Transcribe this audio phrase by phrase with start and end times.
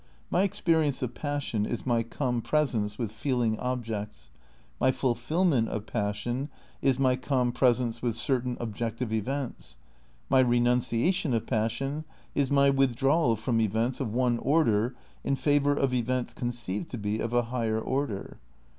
[0.31, 4.31] My experience of passion is my compresence with feeling objects;
[4.79, 6.49] my fulfilment of passion
[6.81, 9.77] is my com presence with certain objective events;
[10.27, 12.03] my renuncia tion of passion
[12.33, 17.19] is my withdrawal from events of one order in favour of events conceived to be
[17.19, 18.39] of a higher order.